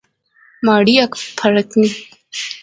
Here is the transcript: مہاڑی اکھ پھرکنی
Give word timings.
مہاڑی 0.65 0.95
اکھ 1.03 1.19
پھرکنی 1.37 1.87